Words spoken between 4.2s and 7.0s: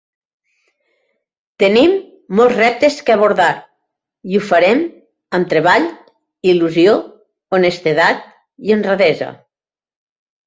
i ho farem amb treball, il·lusió,